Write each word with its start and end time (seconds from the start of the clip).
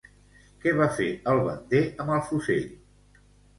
Què 0.63 0.73
va 0.79 0.87
fer 1.01 1.09
el 1.35 1.43
bander 1.49 1.83
amb 1.91 2.17
el 2.19 2.25
fusell? 2.33 2.67